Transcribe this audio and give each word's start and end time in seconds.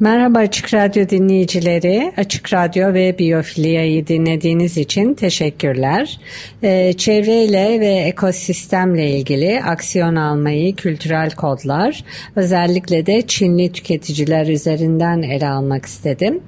Merhaba 0.00 0.38
Açık 0.38 0.74
Radyo 0.74 1.08
dinleyicileri. 1.08 2.12
Açık 2.16 2.52
Radyo 2.52 2.94
ve 2.94 3.18
Biyofilia'yı 3.18 4.06
dinlediğiniz 4.06 4.78
için 4.78 5.14
teşekkürler. 5.14 6.20
Ee, 6.62 6.92
çevreyle 6.92 7.80
ve 7.80 7.94
ekosistemle 7.94 9.10
ilgili 9.10 9.62
aksiyon 9.62 10.16
almayı 10.16 10.76
kültürel 10.76 11.30
kodlar, 11.30 12.04
özellikle 12.36 13.06
de 13.06 13.22
Çinli 13.22 13.72
tüketiciler 13.72 14.46
üzerinden 14.46 15.22
ele 15.22 15.48
almak 15.48 15.86
istedim. 15.86 16.40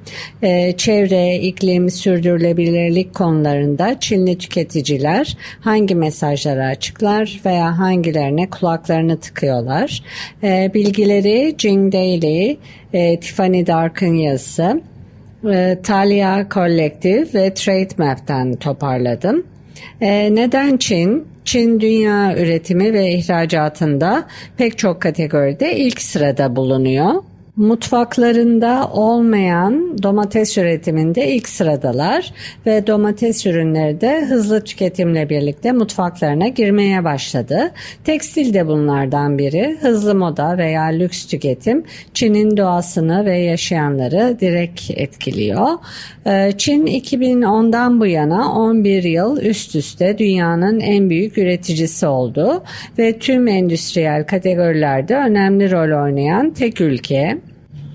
Ee, 0.42 0.74
çevre, 0.76 1.36
iklim, 1.36 1.90
sürdürülebilirlik 1.90 3.14
konularında 3.14 4.00
Çinli 4.00 4.38
tüketiciler 4.38 5.36
hangi 5.60 5.94
mesajları 5.94 6.64
açıklar 6.64 7.40
veya 7.46 7.78
hangilerine 7.78 8.50
kulaklarını 8.50 9.20
tıkıyorlar? 9.20 10.02
Ee, 10.42 10.70
bilgileri 10.74 11.54
Jing 11.58 11.92
Daily, 11.92 12.56
e, 12.92 13.20
Tiffany 13.20 13.66
Dark'ın 13.66 14.14
yazısı, 14.14 14.80
e, 15.50 15.78
Talia 15.82 16.48
Collective 16.50 17.26
ve 17.34 17.54
Trade 17.54 17.88
Map'ten 17.98 18.56
toparladım. 18.56 19.46
E, 20.00 20.34
neden 20.34 20.76
Çin? 20.76 21.28
Çin 21.44 21.80
dünya 21.80 22.36
üretimi 22.36 22.92
ve 22.92 23.12
ihracatında 23.12 24.26
pek 24.56 24.78
çok 24.78 25.02
kategoride 25.02 25.76
ilk 25.76 26.00
sırada 26.00 26.56
bulunuyor 26.56 27.22
mutfaklarında 27.58 28.90
olmayan 28.92 30.02
domates 30.02 30.58
üretiminde 30.58 31.28
ilk 31.28 31.48
sıradalar 31.48 32.32
ve 32.66 32.86
domates 32.86 33.46
ürünleri 33.46 34.00
de 34.00 34.24
hızlı 34.24 34.64
tüketimle 34.64 35.28
birlikte 35.28 35.72
mutfaklarına 35.72 36.48
girmeye 36.48 37.04
başladı. 37.04 37.70
Tekstil 38.04 38.54
de 38.54 38.66
bunlardan 38.66 39.38
biri. 39.38 39.78
Hızlı 39.80 40.14
moda 40.14 40.58
veya 40.58 40.82
lüks 40.82 41.26
tüketim 41.26 41.84
Çin'in 42.14 42.56
doğasını 42.56 43.24
ve 43.24 43.38
yaşayanları 43.38 44.36
direkt 44.40 44.90
etkiliyor. 44.90 45.68
Ee, 46.26 46.52
Çin 46.58 46.86
2010'dan 46.86 48.00
bu 48.00 48.06
yana 48.06 48.52
11 48.52 49.02
yıl 49.02 49.40
üst 49.40 49.74
üste 49.74 50.18
dünyanın 50.18 50.80
en 50.80 51.10
büyük 51.10 51.38
üreticisi 51.38 52.06
oldu 52.06 52.62
ve 52.98 53.18
tüm 53.18 53.48
endüstriyel 53.48 54.26
kategorilerde 54.26 55.16
önemli 55.16 55.70
rol 55.70 56.04
oynayan 56.04 56.50
tek 56.50 56.80
ülke. 56.80 57.38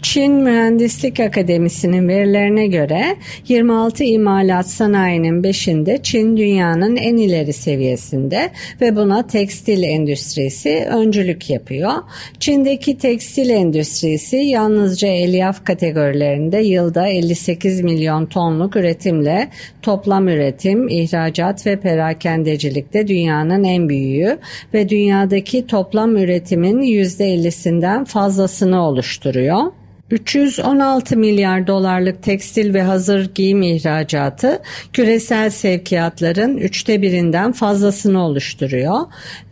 Çin 0.03 0.33
Mühendislik 0.33 1.19
Akademisi'nin 1.19 2.07
verilerine 2.07 2.67
göre 2.67 3.15
26 3.47 4.03
imalat 4.03 4.67
sanayinin 4.67 5.43
5'inde 5.43 6.03
Çin 6.03 6.37
dünyanın 6.37 6.95
en 6.95 7.17
ileri 7.17 7.53
seviyesinde 7.53 8.51
ve 8.81 8.95
buna 8.95 9.27
tekstil 9.27 9.83
endüstrisi 9.83 10.87
öncülük 10.89 11.49
yapıyor. 11.49 11.93
Çin'deki 12.39 12.97
tekstil 12.97 13.49
endüstrisi 13.49 14.37
yalnızca 14.37 15.07
elyaf 15.07 15.65
kategorilerinde 15.65 16.57
yılda 16.57 17.07
58 17.07 17.81
milyon 17.81 18.25
tonluk 18.25 18.75
üretimle 18.75 19.47
toplam 19.81 20.27
üretim, 20.27 20.87
ihracat 20.87 21.67
ve 21.67 21.79
perakendecilikte 21.79 23.07
dünyanın 23.07 23.63
en 23.63 23.89
büyüğü 23.89 24.37
ve 24.73 24.89
dünyadaki 24.89 25.67
toplam 25.67 26.17
üretimin 26.17 26.81
%50'sinden 26.81 28.05
fazlasını 28.05 28.87
oluşturuyor. 28.87 29.63
316 30.13 31.17
milyar 31.17 31.67
dolarlık 31.67 32.23
tekstil 32.23 32.73
ve 32.73 32.81
hazır 32.81 33.33
giyim 33.35 33.61
ihracatı 33.61 34.61
küresel 34.93 35.49
sevkiyatların 35.49 36.57
üçte 36.57 37.01
birinden 37.01 37.51
fazlasını 37.51 38.25
oluşturuyor 38.25 38.99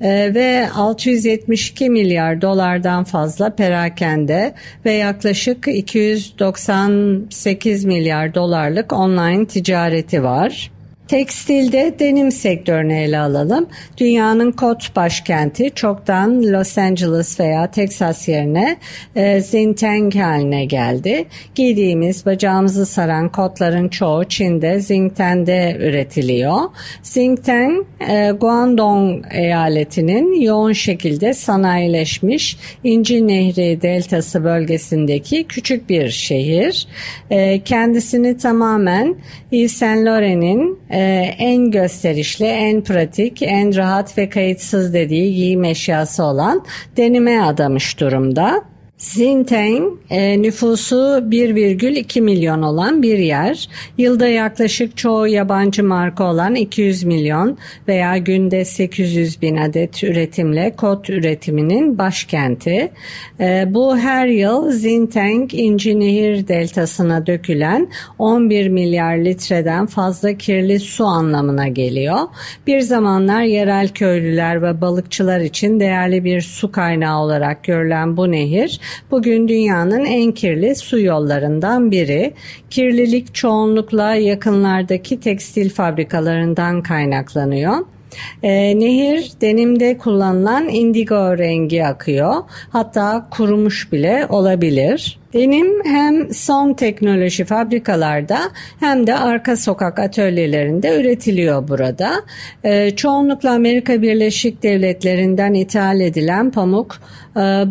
ee, 0.01 0.31
ve 0.33 0.69
672 0.75 1.89
milyar 1.89 2.41
dolardan 2.41 3.03
fazla 3.03 3.55
perakende 3.55 4.53
ve 4.85 4.91
yaklaşık 4.91 5.67
298 5.67 7.85
milyar 7.85 8.35
dolarlık 8.35 8.93
online 8.93 9.45
ticareti 9.45 10.23
var. 10.23 10.71
Tekstilde 11.11 11.95
denim 11.99 12.31
sektörünü 12.31 12.93
ele 12.93 13.19
alalım. 13.19 13.67
Dünyanın 13.97 14.51
kot 14.51 14.95
başkenti 14.95 15.71
çoktan 15.75 16.43
Los 16.43 16.77
Angeles 16.77 17.39
veya 17.39 17.71
Texas 17.71 18.27
yerine 18.27 18.77
e, 19.15 19.37
Xinjiang 19.37 20.15
haline 20.15 20.65
geldi. 20.65 21.25
Giydiğimiz 21.55 22.25
bacağımızı 22.25 22.85
saran 22.85 23.29
kotların 23.31 23.89
çoğu 23.89 24.23
Çin'de 24.23 24.75
Xinjiang'de 24.75 25.77
üretiliyor. 25.79 26.59
Xinjiang, 27.03 27.85
e, 28.09 28.31
Guangdong 28.31 29.25
eyaletinin 29.31 30.41
yoğun 30.41 30.73
şekilde 30.73 31.33
sanayileşmiş 31.33 32.57
İnci 32.83 33.27
Nehri 33.27 33.81
Deltası 33.81 34.43
bölgesindeki 34.43 35.43
küçük 35.43 35.89
bir 35.89 36.09
şehir. 36.09 36.87
E, 37.29 37.59
kendisini 37.63 38.37
tamamen 38.37 39.15
Yves 39.51 39.71
Saint 39.71 40.05
Laurent'in 40.05 40.79
e, 40.89 41.00
en 41.37 41.71
gösterişli, 41.71 42.45
en 42.45 42.81
pratik, 42.81 43.41
en 43.41 43.75
rahat 43.75 44.17
ve 44.17 44.29
kayıtsız 44.29 44.93
dediği 44.93 45.35
giyim 45.35 45.63
eşyası 45.63 46.23
olan 46.23 46.65
denime 46.97 47.41
adamış 47.41 47.99
durumda. 47.99 48.70
Xinjiang 49.01 49.97
e, 50.09 50.41
nüfusu 50.41 50.95
1,2 50.95 52.21
milyon 52.21 52.61
olan 52.61 53.01
bir 53.03 53.17
yer. 53.17 53.69
Yılda 53.97 54.27
yaklaşık 54.27 54.97
çoğu 54.97 55.27
yabancı 55.27 55.83
marka 55.83 56.23
olan 56.23 56.55
200 56.55 57.03
milyon 57.03 57.57
veya 57.87 58.17
günde 58.17 58.65
800 58.65 59.41
bin 59.41 59.57
adet 59.57 60.03
üretimle 60.03 60.75
kot 60.75 61.09
üretiminin 61.09 61.97
başkenti. 61.97 62.91
E, 63.39 63.65
bu 63.67 63.97
her 63.97 64.27
yıl 64.27 64.73
Xinjiang 64.73 65.53
İnci 65.53 65.99
Nehir 65.99 66.47
deltasına 66.47 67.27
dökülen 67.27 67.87
11 68.19 68.67
milyar 68.67 69.17
litreden 69.17 69.85
fazla 69.85 70.33
kirli 70.33 70.79
su 70.79 71.05
anlamına 71.05 71.67
geliyor. 71.67 72.19
Bir 72.67 72.79
zamanlar 72.79 73.41
yerel 73.41 73.89
köylüler 73.89 74.61
ve 74.61 74.81
balıkçılar 74.81 75.39
için 75.39 75.79
değerli 75.79 76.23
bir 76.23 76.41
su 76.41 76.71
kaynağı 76.71 77.21
olarak 77.21 77.63
görülen 77.63 78.17
bu 78.17 78.31
nehir 78.31 78.79
bugün 79.11 79.47
dünyanın 79.47 80.05
en 80.05 80.31
kirli 80.31 80.75
su 80.75 80.99
yollarından 80.99 81.91
biri. 81.91 82.33
Kirlilik 82.69 83.35
çoğunlukla 83.35 84.15
yakınlardaki 84.15 85.19
tekstil 85.19 85.69
fabrikalarından 85.69 86.81
kaynaklanıyor. 86.81 87.77
E, 88.43 88.79
nehir 88.79 89.31
denimde 89.41 89.97
kullanılan 89.97 90.69
indigo 90.69 91.37
rengi 91.37 91.85
akıyor. 91.85 92.33
Hatta 92.69 93.27
kurumuş 93.31 93.91
bile 93.91 94.25
olabilir. 94.29 95.21
Denim 95.33 95.85
hem 95.85 96.33
son 96.33 96.73
teknoloji 96.73 97.45
fabrikalarda 97.45 98.39
hem 98.79 99.07
de 99.07 99.15
arka 99.15 99.55
sokak 99.55 99.99
atölyelerinde 99.99 101.01
üretiliyor 101.01 101.67
burada. 101.67 102.11
E, 102.63 102.95
çoğunlukla 102.95 103.51
Amerika 103.51 104.01
Birleşik 104.01 104.63
Devletleri'nden 104.63 105.53
ithal 105.53 105.99
edilen 105.99 106.51
pamuk 106.51 106.97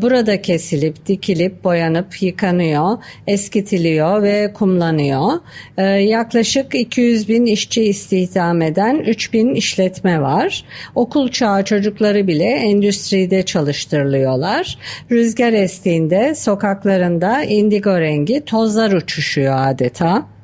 burada 0.02 0.42
kesilip, 0.42 1.06
dikilip, 1.06 1.64
boyanıp, 1.64 2.22
yıkanıyor, 2.22 2.98
eskitiliyor 3.26 4.22
ve 4.22 4.52
kumlanıyor. 4.52 5.32
E, 5.78 5.82
yaklaşık 5.84 6.74
200 6.74 7.28
bin 7.28 7.46
işçi 7.46 7.82
istihdam 7.84 8.62
eden 8.62 8.98
3 8.98 9.32
bin 9.32 9.54
işletme 9.54 10.20
var. 10.20 10.64
Okul 10.94 11.28
çağı 11.28 11.64
çocukları 11.64 12.26
bile 12.26 12.44
endüstride 12.44 13.42
çalıştırılıyorlar. 13.42 14.78
Rüzgar 15.10 15.52
estiğinde 15.52 16.34
sokaklarında 16.34 17.44
indigo 17.44 18.00
rengi 18.00 18.44
tozlar 18.44 18.92
uçuşuyor 18.92 19.54
adeta. 19.58 20.39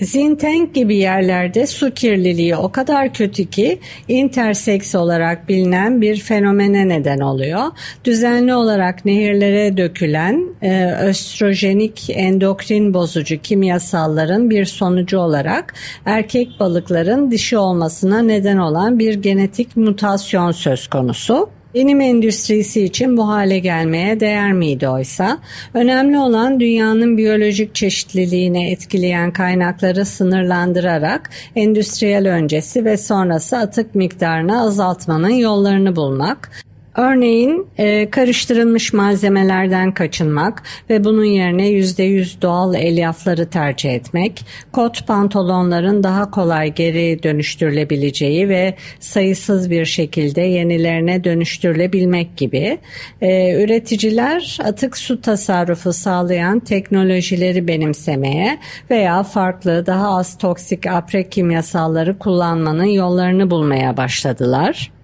Zintank 0.00 0.74
gibi 0.74 0.96
yerlerde 0.96 1.66
su 1.66 1.90
kirliliği 1.90 2.56
o 2.56 2.72
kadar 2.72 3.12
kötü 3.12 3.50
ki 3.50 3.78
interseks 4.08 4.94
olarak 4.94 5.48
bilinen 5.48 6.00
bir 6.00 6.16
fenomene 6.16 6.88
neden 6.88 7.18
oluyor. 7.18 7.62
Düzenli 8.04 8.54
olarak 8.54 9.04
nehirlere 9.04 9.76
dökülen 9.76 10.44
e, 10.62 10.92
östrojenik 10.92 12.10
endokrin 12.10 12.94
bozucu 12.94 13.38
kimyasalların 13.42 14.50
bir 14.50 14.64
sonucu 14.64 15.18
olarak 15.18 15.74
erkek 16.04 16.48
balıkların 16.60 17.30
dişi 17.30 17.58
olmasına 17.58 18.22
neden 18.22 18.56
olan 18.56 18.98
bir 18.98 19.14
genetik 19.14 19.76
mutasyon 19.76 20.52
söz 20.52 20.86
konusu. 20.86 21.59
Denim 21.74 22.00
endüstrisi 22.00 22.84
için 22.84 23.16
bu 23.16 23.28
hale 23.28 23.58
gelmeye 23.58 24.20
değer 24.20 24.52
miydi 24.52 24.88
oysa? 24.88 25.38
Önemli 25.74 26.18
olan 26.18 26.60
dünyanın 26.60 27.16
biyolojik 27.16 27.74
çeşitliliğine 27.74 28.70
etkileyen 28.70 29.32
kaynakları 29.32 30.04
sınırlandırarak 30.04 31.30
endüstriyel 31.56 32.28
öncesi 32.28 32.84
ve 32.84 32.96
sonrası 32.96 33.56
atık 33.58 33.94
miktarını 33.94 34.62
azaltmanın 34.62 35.30
yollarını 35.30 35.96
bulmak. 35.96 36.50
Örneğin 36.96 37.66
e, 37.78 38.10
karıştırılmış 38.10 38.92
malzemelerden 38.92 39.94
kaçınmak 39.94 40.62
ve 40.90 41.04
bunun 41.04 41.24
yerine 41.24 41.68
%100 41.68 42.42
doğal 42.42 42.74
elyafları 42.74 43.50
tercih 43.50 43.94
etmek, 43.94 44.44
kot 44.72 45.06
pantolonların 45.06 46.02
daha 46.02 46.30
kolay 46.30 46.74
geri 46.74 47.22
dönüştürülebileceği 47.22 48.48
ve 48.48 48.74
sayısız 49.00 49.70
bir 49.70 49.84
şekilde 49.84 50.40
yenilerine 50.40 51.24
dönüştürülebilmek 51.24 52.36
gibi 52.36 52.78
e, 53.20 53.62
üreticiler 53.62 54.58
atık 54.64 54.96
su 54.96 55.20
tasarrufu 55.20 55.92
sağlayan 55.92 56.60
teknolojileri 56.60 57.68
benimsemeye 57.68 58.58
veya 58.90 59.22
farklı 59.22 59.86
daha 59.86 60.18
az 60.18 60.38
toksik 60.38 60.86
apre 60.86 61.28
kimyasalları 61.28 62.18
kullanmanın 62.18 62.84
yollarını 62.84 63.50
bulmaya 63.50 63.96
başladılar. 63.96 64.99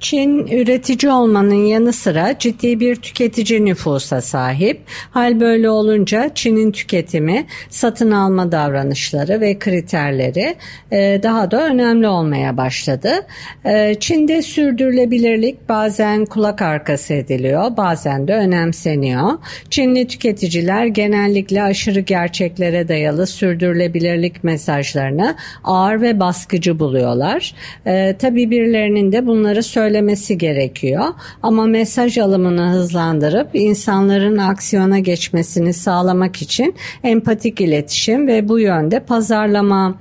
Çin 0.00 0.46
üretici 0.46 1.12
olmanın 1.12 1.66
yanı 1.66 1.92
sıra 1.92 2.38
ciddi 2.38 2.80
bir 2.80 2.96
tüketici 2.96 3.64
nüfusa 3.64 4.20
sahip. 4.20 4.80
Hal 5.10 5.40
böyle 5.40 5.70
olunca 5.70 6.30
Çin'in 6.34 6.72
tüketimi, 6.72 7.46
satın 7.70 8.10
alma 8.10 8.52
davranışları 8.52 9.40
ve 9.40 9.58
kriterleri 9.58 10.54
e, 10.92 11.20
daha 11.22 11.50
da 11.50 11.66
önemli 11.66 12.08
olmaya 12.08 12.56
başladı. 12.56 13.10
E, 13.64 13.94
Çin'de 13.94 14.42
sürdürülebilirlik 14.42 15.68
bazen 15.68 16.24
kulak 16.24 16.62
arkası 16.62 17.14
ediliyor, 17.14 17.76
bazen 17.76 18.28
de 18.28 18.34
önemseniyor. 18.34 19.30
Çinli 19.70 20.06
tüketiciler 20.06 20.86
genellikle 20.86 21.62
aşırı 21.62 22.00
gerçeklere 22.00 22.88
dayalı 22.88 23.26
sürdürülebilirlik 23.26 24.44
mesajlarını 24.44 25.36
ağır 25.64 26.00
ve 26.00 26.20
baskıcı 26.20 26.78
buluyorlar. 26.78 27.54
E, 27.86 28.16
tabii 28.18 28.50
birilerinin 28.50 29.12
de 29.12 29.26
bunları 29.26 29.62
söyle 29.62 29.89
söylemesi 29.90 30.38
gerekiyor. 30.38 31.04
Ama 31.42 31.66
mesaj 31.66 32.18
alımını 32.18 32.70
hızlandırıp 32.72 33.48
insanların 33.54 34.38
aksiyona 34.38 34.98
geçmesini 34.98 35.74
sağlamak 35.74 36.42
için 36.42 36.74
empatik 37.02 37.60
iletişim 37.60 38.26
ve 38.26 38.48
bu 38.48 38.58
yönde 38.58 39.00
pazarlama 39.00 39.94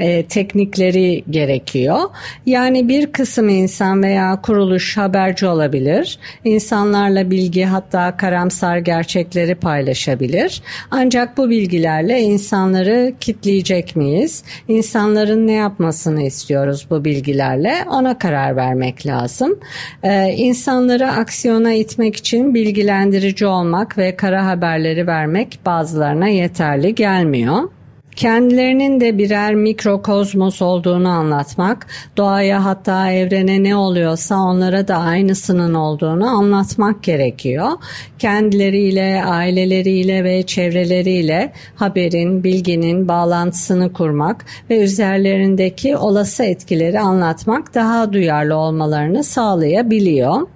e, 0.00 0.26
teknikleri 0.26 1.24
gerekiyor. 1.30 1.98
Yani 2.46 2.88
bir 2.88 3.06
kısım 3.06 3.48
insan 3.48 4.02
veya 4.02 4.40
kuruluş 4.42 4.96
haberci 4.96 5.46
olabilir. 5.46 6.18
İnsanlarla 6.44 7.30
bilgi 7.30 7.64
hatta 7.64 8.16
karamsar 8.16 8.78
gerçekleri 8.78 9.54
paylaşabilir. 9.54 10.62
Ancak 10.90 11.36
bu 11.36 11.50
bilgilerle 11.50 12.20
insanları 12.20 13.14
kitleyecek 13.20 13.96
miyiz? 13.96 14.44
İnsanların 14.68 15.46
ne 15.46 15.52
yapmasını 15.52 16.22
istiyoruz 16.22 16.86
bu 16.90 17.04
bilgilerle? 17.04 17.74
Ona 17.90 18.18
karar 18.18 18.56
vermek 18.56 19.06
lazım. 19.06 19.58
Ee, 20.02 20.32
insanları 20.36 21.08
aksiyona 21.12 21.72
itmek 21.72 22.16
için 22.16 22.54
bilgilendirici 22.54 23.46
olmak 23.46 23.98
ve 23.98 24.16
kara 24.16 24.46
haberleri 24.46 25.06
vermek 25.06 25.58
bazılarına 25.66 26.28
yeterli 26.28 26.94
gelmiyor 26.94 27.75
kendilerinin 28.16 29.00
de 29.00 29.18
birer 29.18 29.54
mikrokozmos 29.54 30.62
olduğunu 30.62 31.08
anlatmak, 31.08 31.86
doğaya 32.16 32.64
hatta 32.64 33.10
evrene 33.10 33.62
ne 33.62 33.76
oluyorsa 33.76 34.36
onlara 34.36 34.88
da 34.88 34.96
aynısının 34.96 35.74
olduğunu 35.74 36.26
anlatmak 36.26 37.02
gerekiyor. 37.02 37.70
Kendileriyle, 38.18 39.24
aileleriyle 39.24 40.24
ve 40.24 40.42
çevreleriyle 40.42 41.52
haberin, 41.74 42.44
bilginin 42.44 43.08
bağlantısını 43.08 43.92
kurmak 43.92 44.44
ve 44.70 44.78
üzerlerindeki 44.78 45.96
olası 45.96 46.44
etkileri 46.44 47.00
anlatmak 47.00 47.74
daha 47.74 48.12
duyarlı 48.12 48.56
olmalarını 48.56 49.24
sağlayabiliyor. 49.24 50.55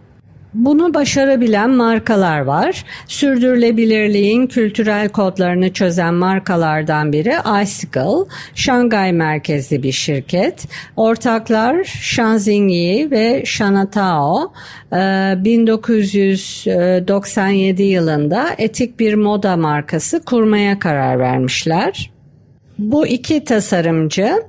Bunu 0.55 0.95
başarabilen 0.95 1.71
markalar 1.71 2.41
var. 2.41 2.85
Sürdürülebilirliğin 3.07 4.47
kültürel 4.47 5.09
kodlarını 5.09 5.73
çözen 5.73 6.15
markalardan 6.15 7.13
biri 7.13 7.35
Icicle, 7.63 8.31
Şangay 8.55 9.13
merkezli 9.13 9.83
bir 9.83 9.93
şirket. 9.93 10.65
Ortaklar 10.97 11.85
Shanxingyi 11.85 13.11
ve 13.11 13.43
Shanatao 13.47 14.53
1997 14.93 17.83
yılında 17.83 18.49
etik 18.59 19.01
bir 19.01 19.15
moda 19.15 19.57
markası 19.57 20.25
kurmaya 20.25 20.79
karar 20.79 21.19
vermişler. 21.19 22.11
Bu 22.79 23.07
iki 23.07 23.45
tasarımcı 23.45 24.23
ee, 24.23 24.43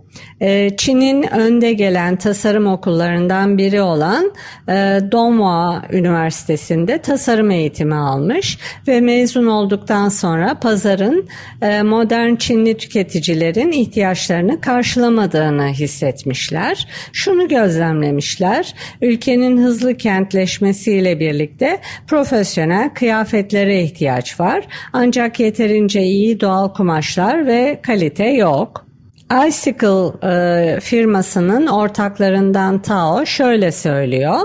Çin'in 0.77 1.33
önde 1.33 1.73
gelen 1.73 2.15
tasarım 2.15 2.67
okullarından 2.67 3.57
biri 3.57 3.81
olan 3.81 4.33
e, 4.69 4.73
Donghua 5.11 5.83
Üniversitesi'nde 5.91 6.97
tasarım 6.97 7.51
eğitimi 7.51 7.95
almış 7.95 8.57
ve 8.87 9.01
mezun 9.01 9.45
olduktan 9.45 10.09
sonra 10.09 10.59
pazarın 10.59 11.27
e, 11.61 11.81
modern 11.81 12.35
Çinli 12.35 12.77
tüketicilerin 12.77 13.71
ihtiyaçlarını 13.71 14.61
karşılamadığını 14.61 15.67
hissetmişler. 15.67 16.87
Şunu 17.13 17.47
gözlemlemişler, 17.47 18.73
ülkenin 19.01 19.57
hızlı 19.57 19.97
kentleşmesiyle 19.97 21.19
birlikte 21.19 21.79
profesyonel 22.07 22.89
kıyafetlere 22.89 23.83
ihtiyaç 23.83 24.39
var 24.39 24.67
ancak 24.93 25.39
yeterince 25.39 26.01
iyi 26.01 26.39
doğal 26.39 26.73
kumaşlar 26.73 27.47
ve 27.47 27.79
kalite 27.83 28.25
yok. 28.25 28.90
Icicle 29.31 30.27
e, 30.27 30.79
firmasının 30.79 31.67
ortaklarından 31.67 32.79
Tao 32.79 33.25
şöyle 33.25 33.71
söylüyor. 33.71 34.39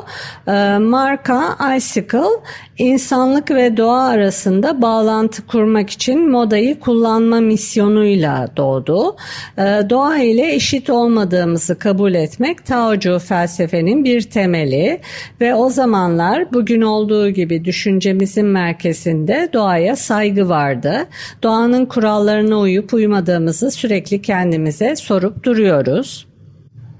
E, 0.48 0.78
marka 0.78 1.56
Icicle 1.76 2.40
insanlık 2.78 3.50
ve 3.50 3.76
doğa 3.76 4.02
arasında 4.02 4.82
bağlantı 4.82 5.46
kurmak 5.46 5.90
için 5.90 6.30
modayı 6.30 6.80
kullanma 6.80 7.40
misyonuyla 7.40 8.48
doğdu. 8.56 9.16
E, 9.58 9.62
doğa 9.90 10.18
ile 10.18 10.54
eşit 10.54 10.90
olmadığımızı 10.90 11.78
kabul 11.78 12.14
etmek 12.14 12.66
Taocu 12.66 13.18
felsefenin 13.18 14.04
bir 14.04 14.22
temeli 14.22 15.00
ve 15.40 15.54
o 15.54 15.68
zamanlar 15.68 16.52
bugün 16.52 16.80
olduğu 16.80 17.30
gibi 17.30 17.64
düşüncemizin 17.64 18.46
merkezinde 18.46 19.48
doğaya 19.52 19.96
saygı 19.96 20.48
vardı. 20.48 21.06
Doğanın 21.42 21.86
kurallarına 21.86 22.58
uyup 22.58 22.94
uymadığımızı 22.94 23.70
sürekli 23.70 24.22
kendimiz 24.22 24.56
kendimize 24.56 24.96
sorup 24.96 25.44
duruyoruz. 25.44 26.26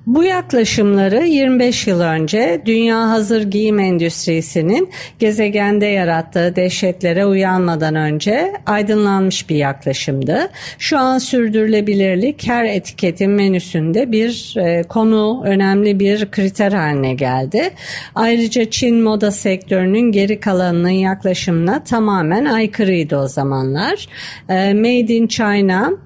Bu 0.06 0.25
yaklaşımları 0.25 1.26
25 1.26 1.86
yıl 1.86 2.00
önce 2.00 2.62
dünya 2.66 3.10
hazır 3.10 3.42
giyim 3.42 3.78
endüstrisinin 3.78 4.90
gezegende 5.18 5.86
yarattığı 5.86 6.56
dehşetlere 6.56 7.26
uyanmadan 7.26 7.94
önce 7.94 8.52
aydınlanmış 8.66 9.50
bir 9.50 9.56
yaklaşımdı. 9.56 10.48
Şu 10.78 10.98
an 10.98 11.18
sürdürülebilirlik 11.18 12.48
her 12.48 12.64
etiketin 12.64 13.30
menüsünde 13.30 14.12
bir 14.12 14.54
e, 14.56 14.82
konu, 14.82 15.42
önemli 15.44 16.00
bir 16.00 16.30
kriter 16.30 16.72
haline 16.72 17.14
geldi. 17.14 17.70
Ayrıca 18.14 18.70
Çin 18.70 19.02
moda 19.02 19.30
sektörünün 19.30 20.12
geri 20.12 20.40
kalanının 20.40 20.88
yaklaşımına 20.88 21.84
tamamen 21.84 22.44
aykırıydı 22.44 23.16
o 23.16 23.28
zamanlar. 23.28 24.08
E, 24.48 24.75
Made 24.75 25.14
in 25.14 25.26
China 25.26 26.05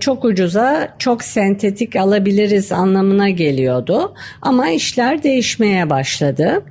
çok 0.00 0.24
ucuza 0.24 0.94
çok 0.98 1.24
sentetik 1.24 1.96
alabiliriz 1.96 2.72
anlamına 2.72 3.30
geliyordu. 3.30 4.14
Ama 4.42 4.68
işler 4.68 5.22
değişmeye 5.22 5.90
başladı. 5.90 6.62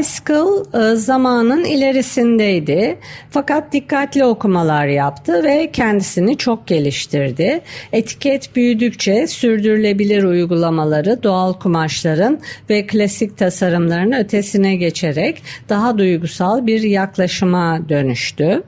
iSchool 0.00 0.64
e, 0.74 0.96
zamanın 0.96 1.64
ilerisindeydi 1.64 2.98
fakat 3.30 3.72
dikkatli 3.72 4.24
okumalar 4.24 4.86
yaptı 4.86 5.44
ve 5.44 5.70
kendisini 5.72 6.36
çok 6.36 6.66
geliştirdi. 6.66 7.60
Etiket 7.92 8.56
büyüdükçe 8.56 9.26
sürdürülebilir 9.26 10.22
uygulamaları 10.22 11.22
doğal 11.22 11.52
kumaşların 11.52 12.40
ve 12.70 12.86
klasik 12.86 13.38
tasarımların 13.38 14.12
ötesine 14.12 14.76
geçerek 14.76 15.42
daha 15.68 15.98
duygusal 15.98 16.66
bir 16.66 16.82
yaklaşıma 16.82 17.88
dönüştü. 17.88 18.62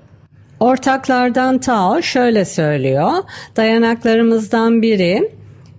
Ortaklardan 0.61 1.59
Tao 1.59 2.03
şöyle 2.03 2.45
söylüyor. 2.45 3.13
Dayanaklarımızdan 3.57 4.83
biri 4.83 5.31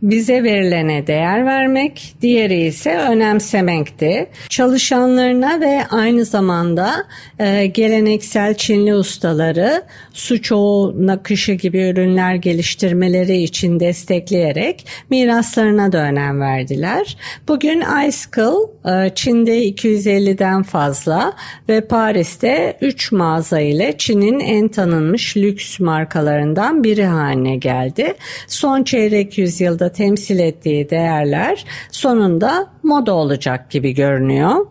bize 0.06 0.44
verilene 0.44 1.08
değer 1.08 1.46
vermek, 1.46 2.16
diğeri 2.22 2.62
ise 2.62 2.98
önemsemekti. 2.98 4.28
Çalışanlarına 4.50 5.62
ve 5.62 5.88
aynı 5.90 6.26
zamanda 6.26 6.92
e, 7.40 7.66
geleneksel 7.66 8.54
Çinli 8.54 8.96
ustaları 8.96 9.84
su 10.14 10.42
çoğu 10.42 11.08
nakışı 11.08 11.54
gibi 11.54 11.82
ürünler 11.82 12.36
geliştirmeleri 12.36 13.38
için 13.38 13.80
destekleyerek 13.80 14.88
miraslarına 15.10 15.92
da 15.92 15.98
önem 15.98 16.42
verdiler. 16.42 17.18
Bugün 17.48 17.84
iSchool 18.08 18.70
e, 18.86 19.16
Çin'de 19.16 19.70
250'den 19.70 20.64
fazla 20.64 21.34
ve 21.70 21.82
Paris'te 21.88 22.78
3 22.82 23.12
mağaza 23.12 23.60
ile 23.60 23.96
Çin'in 23.98 24.40
en 24.40 24.68
tanınmış 24.68 25.38
lüks 25.38 25.80
markalarından 25.80 26.84
biri 26.84 27.06
haline 27.06 27.56
geldi. 27.56 28.14
Son 28.48 28.84
çeyrek 28.84 29.38
yüzyılda 29.38 29.95
temsil 29.96 30.40
ettiği 30.40 30.90
değerler 30.90 31.66
sonunda 31.92 32.68
moda 32.84 33.14
olacak 33.14 33.72
gibi 33.72 33.94
görünüyor. 33.94 34.66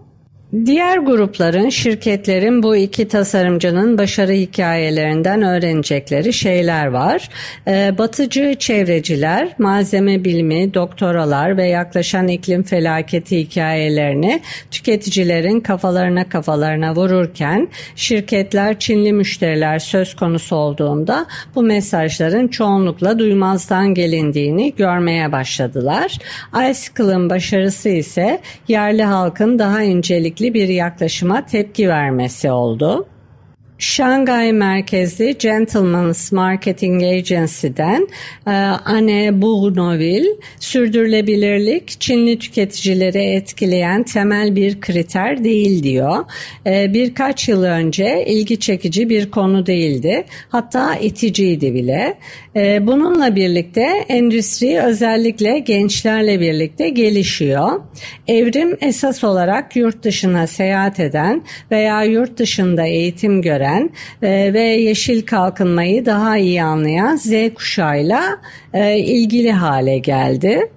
Diğer 0.54 0.98
grupların, 0.98 1.68
şirketlerin 1.68 2.62
bu 2.62 2.76
iki 2.76 3.08
tasarımcının 3.08 3.98
başarı 3.98 4.32
hikayelerinden 4.32 5.42
öğrenecekleri 5.42 6.32
şeyler 6.32 6.86
var. 6.86 7.28
Ee, 7.68 7.94
batıcı 7.98 8.54
çevreciler, 8.58 9.54
malzeme 9.58 10.24
bilimi, 10.24 10.74
doktoralar 10.74 11.56
ve 11.56 11.68
yaklaşan 11.68 12.28
iklim 12.28 12.62
felaketi 12.62 13.38
hikayelerini 13.38 14.42
tüketicilerin 14.70 15.60
kafalarına 15.60 16.28
kafalarına 16.28 16.94
vururken 16.96 17.68
şirketler 17.96 18.78
Çinli 18.78 19.12
müşteriler 19.12 19.78
söz 19.78 20.16
konusu 20.16 20.56
olduğunda 20.56 21.26
bu 21.54 21.62
mesajların 21.62 22.48
çoğunlukla 22.48 23.18
duymazdan 23.18 23.94
gelindiğini 23.94 24.74
görmeye 24.74 25.32
başladılar. 25.32 26.18
Icicle'ın 26.70 27.30
başarısı 27.30 27.88
ise 27.88 28.40
yerli 28.68 29.02
halkın 29.02 29.58
daha 29.58 29.82
incelikli 29.82 30.43
bir 30.52 30.68
yaklaşıma 30.68 31.46
tepki 31.46 31.88
vermesi 31.88 32.50
oldu. 32.50 33.06
Şangay 33.78 34.52
merkezli 34.52 35.38
Gentleman's 35.38 36.32
Marketing 36.32 37.02
Agency'den 37.02 38.08
e, 38.46 38.50
Anne 38.50 39.42
Bournoville, 39.42 40.28
sürdürülebilirlik 40.60 42.00
Çinli 42.00 42.38
tüketicileri 42.38 43.18
etkileyen 43.18 44.02
temel 44.02 44.56
bir 44.56 44.80
kriter 44.80 45.44
değil 45.44 45.82
diyor. 45.82 46.24
E, 46.66 46.94
birkaç 46.94 47.48
yıl 47.48 47.62
önce 47.62 48.24
ilgi 48.26 48.60
çekici 48.60 49.08
bir 49.08 49.30
konu 49.30 49.66
değildi. 49.66 50.24
Hatta 50.48 50.96
iticiydi 50.96 51.74
bile. 51.74 52.18
E, 52.56 52.86
bununla 52.86 53.36
birlikte 53.36 54.04
endüstri 54.08 54.80
özellikle 54.80 55.58
gençlerle 55.58 56.40
birlikte 56.40 56.88
gelişiyor. 56.88 57.80
Evrim 58.28 58.76
esas 58.80 59.24
olarak 59.24 59.76
yurt 59.76 60.02
dışına 60.02 60.46
seyahat 60.46 61.00
eden 61.00 61.42
veya 61.70 62.02
yurt 62.02 62.38
dışında 62.38 62.86
eğitim 62.86 63.42
gören 63.42 63.63
eden 63.64 63.90
e, 64.22 64.54
ve 64.54 64.60
yeşil 64.60 65.26
kalkınmayı 65.26 66.06
daha 66.06 66.38
iyi 66.38 66.62
anlayan 66.62 67.16
Z 67.16 67.32
kuşağıyla 67.54 68.22
e, 68.72 68.98
ilgili 68.98 69.52
hale 69.52 69.98
geldi. 69.98 70.70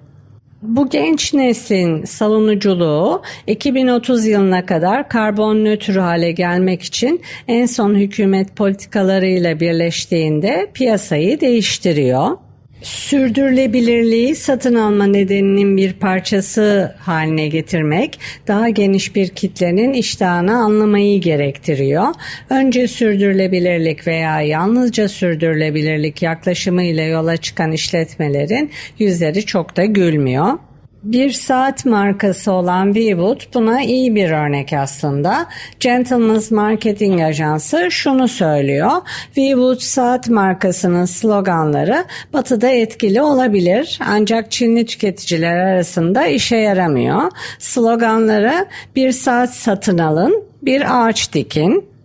Bu 0.62 0.88
genç 0.88 1.34
neslin 1.34 2.04
savunuculuğu 2.04 3.22
2030 3.46 4.26
yılına 4.26 4.66
kadar 4.66 5.08
karbon 5.08 5.64
nötr 5.64 5.96
hale 5.96 6.32
gelmek 6.32 6.82
için 6.82 7.20
en 7.48 7.66
son 7.66 7.94
hükümet 7.94 8.56
politikalarıyla 8.56 9.60
birleştiğinde 9.60 10.70
piyasayı 10.74 11.40
değiştiriyor. 11.40 12.36
Sürdürülebilirliği 12.82 14.34
satın 14.34 14.74
alma 14.74 15.06
nedeninin 15.06 15.76
bir 15.76 15.92
parçası 15.92 16.94
haline 16.98 17.48
getirmek 17.48 18.20
daha 18.48 18.68
geniş 18.68 19.14
bir 19.14 19.28
kitlenin 19.28 19.92
iştahını 19.92 20.56
anlamayı 20.56 21.20
gerektiriyor. 21.20 22.06
Önce 22.50 22.88
sürdürülebilirlik 22.88 24.06
veya 24.06 24.40
yalnızca 24.40 25.08
sürdürülebilirlik 25.08 26.22
yaklaşımı 26.22 26.82
ile 26.82 27.02
yola 27.02 27.36
çıkan 27.36 27.72
işletmelerin 27.72 28.70
yüzleri 28.98 29.46
çok 29.46 29.76
da 29.76 29.84
gülmüyor. 29.84 30.58
Bir 31.02 31.30
saat 31.30 31.84
markası 31.84 32.52
olan 32.52 32.92
Wewood 32.92 33.54
buna 33.54 33.82
iyi 33.82 34.14
bir 34.14 34.30
örnek 34.30 34.72
aslında. 34.72 35.46
Gentleman's 35.80 36.50
Marketing 36.50 37.20
Ajansı 37.20 37.90
şunu 37.90 38.28
söylüyor. 38.28 38.90
Wewood 39.24 39.80
saat 39.80 40.28
markasının 40.28 41.04
sloganları 41.04 42.04
batıda 42.32 42.68
etkili 42.68 43.22
olabilir 43.22 43.98
ancak 44.06 44.50
Çinli 44.50 44.86
tüketiciler 44.86 45.56
arasında 45.56 46.26
işe 46.26 46.56
yaramıyor. 46.56 47.30
Sloganları 47.58 48.66
bir 48.96 49.12
saat 49.12 49.54
satın 49.54 49.98
alın, 49.98 50.44
bir 50.62 51.06
ağaç 51.06 51.32
dikin, 51.32 51.97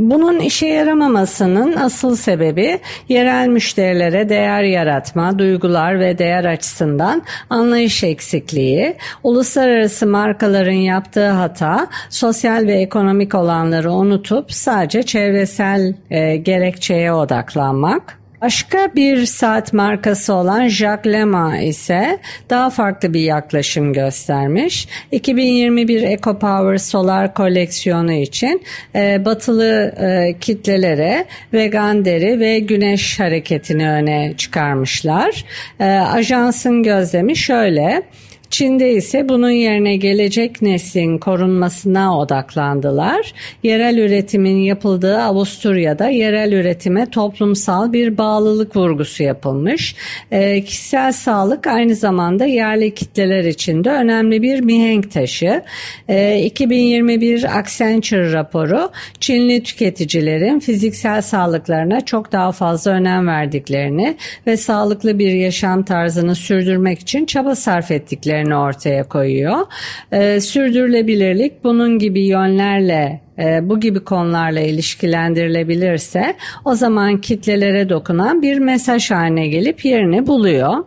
bunun 0.00 0.38
işe 0.40 0.66
yaramamasının 0.66 1.76
asıl 1.76 2.16
sebebi 2.16 2.80
yerel 3.08 3.48
müşterilere 3.48 4.28
değer 4.28 4.62
yaratma, 4.62 5.38
duygular 5.38 6.00
ve 6.00 6.18
değer 6.18 6.44
açısından 6.44 7.22
anlayış 7.50 8.04
eksikliği, 8.04 8.96
uluslararası 9.22 10.06
markaların 10.06 10.72
yaptığı 10.72 11.28
hata, 11.28 11.86
sosyal 12.10 12.66
ve 12.66 12.74
ekonomik 12.74 13.34
olanları 13.34 13.92
unutup 13.92 14.52
sadece 14.52 15.02
çevresel 15.02 15.94
e, 16.10 16.36
gerekçeye 16.36 17.12
odaklanmak. 17.12 18.19
Başka 18.42 18.94
bir 18.94 19.26
saat 19.26 19.72
markası 19.72 20.34
olan 20.34 20.68
Jacques 20.68 21.14
Lema 21.14 21.58
ise 21.58 22.18
daha 22.50 22.70
farklı 22.70 23.14
bir 23.14 23.20
yaklaşım 23.20 23.92
göstermiş. 23.92 24.88
2021 25.12 26.02
EcoPower 26.02 26.78
Solar 26.78 27.34
koleksiyonu 27.34 28.12
için 28.12 28.62
e, 28.94 29.24
batılı 29.24 29.94
e, 30.00 30.38
kitlelere 30.40 31.24
vegan 31.52 32.04
deri 32.04 32.40
ve 32.40 32.58
güneş 32.58 33.20
hareketini 33.20 33.90
öne 33.90 34.34
çıkarmışlar. 34.36 35.44
E, 35.80 35.84
ajansın 35.84 36.82
gözlemi 36.82 37.36
şöyle. 37.36 38.02
Çin'de 38.50 38.92
ise 38.92 39.28
bunun 39.28 39.50
yerine 39.50 39.96
gelecek 39.96 40.62
neslin 40.62 41.18
korunmasına 41.18 42.18
odaklandılar. 42.18 43.34
Yerel 43.62 43.98
üretimin 43.98 44.56
yapıldığı 44.56 45.18
Avusturya'da 45.22 46.08
yerel 46.08 46.52
üretime 46.52 47.10
toplumsal 47.10 47.92
bir 47.92 48.18
bağlılık 48.18 48.76
vurgusu 48.76 49.22
yapılmış. 49.22 49.94
E, 50.30 50.64
kişisel 50.64 51.12
sağlık 51.12 51.66
aynı 51.66 51.94
zamanda 51.94 52.44
yerli 52.46 52.94
kitleler 52.94 53.44
için 53.44 53.84
de 53.84 53.90
önemli 53.90 54.42
bir 54.42 54.60
mihenk 54.60 55.12
taşı. 55.12 55.62
E, 56.08 56.40
2021 56.42 57.58
Accenture 57.58 58.32
raporu 58.32 58.90
Çinli 59.20 59.62
tüketicilerin 59.62 60.60
fiziksel 60.60 61.22
sağlıklarına 61.22 62.00
çok 62.00 62.32
daha 62.32 62.52
fazla 62.52 62.90
önem 62.90 63.26
verdiklerini 63.26 64.16
ve 64.46 64.56
sağlıklı 64.56 65.18
bir 65.18 65.32
yaşam 65.32 65.82
tarzını 65.82 66.34
sürdürmek 66.34 66.98
için 66.98 67.26
çaba 67.26 67.54
sarf 67.54 67.90
ettiklerini 67.90 68.39
fikirlerini 68.40 68.56
ortaya 68.56 69.04
koyuyor. 69.04 69.66
E, 70.12 70.40
sürdürülebilirlik 70.40 71.64
bunun 71.64 71.98
gibi 71.98 72.26
yönlerle 72.26 73.20
e, 73.38 73.68
bu 73.68 73.80
gibi 73.80 74.00
konularla 74.00 74.60
ilişkilendirilebilirse 74.60 76.36
o 76.64 76.74
zaman 76.74 77.20
kitlelere 77.20 77.88
dokunan 77.88 78.42
bir 78.42 78.58
mesaj 78.58 79.10
haline 79.10 79.48
gelip 79.48 79.84
yerini 79.84 80.26
buluyor. 80.26 80.84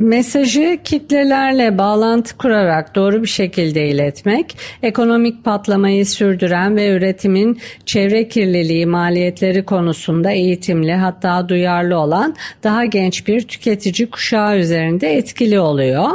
Mesajı 0.00 0.78
kitlelerle 0.84 1.78
bağlantı 1.78 2.36
kurarak 2.36 2.94
doğru 2.94 3.22
bir 3.22 3.28
şekilde 3.28 3.88
iletmek, 3.88 4.56
ekonomik 4.82 5.44
patlamayı 5.44 6.06
sürdüren 6.06 6.76
ve 6.76 6.88
üretimin 6.88 7.60
çevre 7.86 8.28
kirliliği 8.28 8.86
maliyetleri 8.86 9.64
konusunda 9.64 10.30
eğitimli 10.30 10.94
hatta 10.94 11.48
duyarlı 11.48 11.98
olan 11.98 12.34
daha 12.62 12.84
genç 12.84 13.26
bir 13.26 13.40
tüketici 13.40 14.10
kuşağı 14.10 14.58
üzerinde 14.58 15.16
etkili 15.16 15.60
oluyor. 15.60 16.08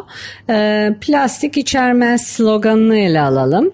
Ee, 0.49 0.95
plastik 1.01 1.57
içermez 1.57 2.27
sloganını 2.27 2.97
ele 2.97 3.21
alalım. 3.21 3.71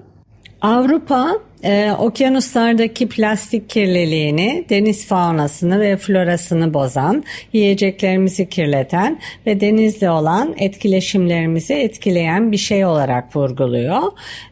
Avrupa 0.61 1.31
ee, 1.63 1.91
okyanuslardaki 1.99 3.09
plastik 3.09 3.69
kirliliğini, 3.69 4.65
deniz 4.69 5.07
faunasını 5.07 5.79
ve 5.79 5.97
florasını 5.97 6.73
bozan, 6.73 7.23
yiyeceklerimizi 7.53 8.49
kirleten 8.49 9.19
ve 9.45 9.61
denizle 9.61 10.11
olan 10.11 10.55
etkileşimlerimizi 10.57 11.73
etkileyen 11.73 12.51
bir 12.51 12.57
şey 12.57 12.85
olarak 12.85 13.35
vurguluyor. 13.35 14.01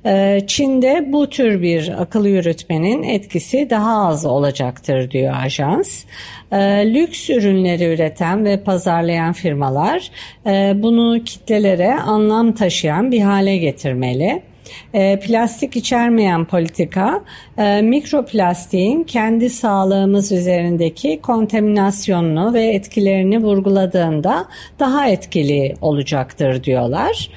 Ee, 0.06 0.42
Çin'de 0.48 1.06
bu 1.08 1.30
tür 1.30 1.62
bir 1.62 2.02
akıl 2.02 2.26
yürütmenin 2.26 3.04
etkisi 3.04 3.70
daha 3.70 4.08
az 4.08 4.26
olacaktır 4.26 5.12
diyor 5.12 5.36
ajans. 5.44 6.04
Ee, 6.52 6.58
lüks 6.94 7.30
ürünleri 7.30 7.84
üreten 7.84 8.46
ve 8.46 8.64
pazarlayan 8.64 9.34
firmalar 9.34 10.12
e, 10.46 10.74
bunu 10.76 11.24
kitlelere 11.24 11.94
anlam 11.94 12.52
taşıyan 12.52 13.12
bir 13.12 13.22
hale 13.22 13.58
getirmeli. 13.58 14.49
E, 14.94 15.20
plastik 15.20 15.76
içermeyen 15.76 16.46
politika 16.46 17.22
e, 17.58 17.82
mikroplastiğin 17.82 19.04
kendi 19.04 19.50
sağlığımız 19.50 20.32
üzerindeki 20.32 21.20
kontaminasyonunu 21.22 22.54
ve 22.54 22.66
etkilerini 22.66 23.44
vurguladığında 23.44 24.46
daha 24.80 25.10
etkili 25.10 25.76
olacaktır 25.82 26.64
diyorlar. 26.64 27.30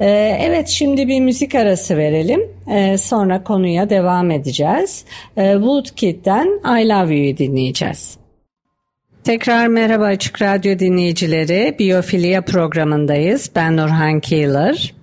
E, 0.00 0.38
evet 0.40 0.68
şimdi 0.68 1.08
bir 1.08 1.20
müzik 1.20 1.54
arası 1.54 1.96
verelim. 1.96 2.40
E, 2.70 2.98
sonra 2.98 3.44
konuya 3.44 3.90
devam 3.90 4.30
edeceğiz. 4.30 5.04
Woodkid'den 5.34 6.46
I 6.80 6.88
Love 6.88 7.16
You'yu 7.16 7.36
dinleyeceğiz. 7.36 8.24
Tekrar 9.24 9.66
merhaba 9.66 10.04
Açık 10.04 10.42
Radyo 10.42 10.78
dinleyicileri. 10.78 11.76
Biyofilya 11.78 12.42
programındayız. 12.42 13.50
Ben 13.56 13.76
Nurhan 13.76 14.20
Keeler. 14.20 14.94